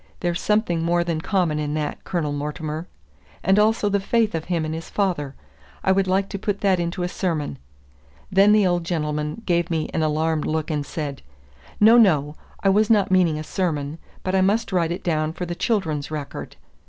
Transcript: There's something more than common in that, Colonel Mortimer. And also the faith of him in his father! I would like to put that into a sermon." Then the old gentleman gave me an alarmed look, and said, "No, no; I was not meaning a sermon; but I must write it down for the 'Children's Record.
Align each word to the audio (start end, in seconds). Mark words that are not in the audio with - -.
There's 0.21 0.41
something 0.41 0.81
more 0.81 1.03
than 1.03 1.21
common 1.21 1.59
in 1.59 1.75
that, 1.75 2.03
Colonel 2.05 2.31
Mortimer. 2.33 2.87
And 3.43 3.59
also 3.59 3.87
the 3.87 3.99
faith 3.99 4.33
of 4.33 4.45
him 4.45 4.65
in 4.65 4.73
his 4.73 4.89
father! 4.89 5.35
I 5.83 5.91
would 5.91 6.07
like 6.07 6.27
to 6.29 6.39
put 6.39 6.61
that 6.61 6.79
into 6.79 7.03
a 7.03 7.07
sermon." 7.07 7.59
Then 8.31 8.51
the 8.51 8.65
old 8.65 8.83
gentleman 8.83 9.43
gave 9.45 9.69
me 9.69 9.91
an 9.93 10.01
alarmed 10.01 10.47
look, 10.47 10.71
and 10.71 10.83
said, 10.83 11.21
"No, 11.79 11.99
no; 11.99 12.33
I 12.63 12.69
was 12.69 12.89
not 12.89 13.11
meaning 13.11 13.37
a 13.37 13.43
sermon; 13.43 13.99
but 14.23 14.33
I 14.33 14.41
must 14.41 14.71
write 14.71 14.91
it 14.91 15.03
down 15.03 15.33
for 15.33 15.45
the 15.45 15.53
'Children's 15.53 16.09
Record. 16.09 16.55